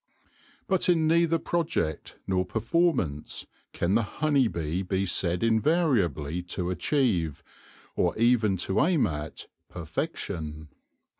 But 0.65 0.89
in 0.89 1.05
neither 1.07 1.37
project 1.37 2.17
nor 2.25 2.43
performance 2.43 3.45
can 3.71 3.93
the 3.93 4.01
honey 4.01 4.47
bee 4.47 4.81
be 4.81 5.05
said 5.05 5.43
invariably 5.43 6.41
to 6.57 6.71
achieve, 6.71 7.43
or 7.95 8.17
even 8.17 8.57
to 8.65 8.81
aim 8.83 9.05
at, 9.05 9.45
perfection. 9.69 10.69